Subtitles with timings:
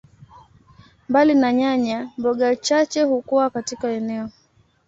[1.09, 4.29] Mbali na nyanya, mboga chache hukua katika eneo.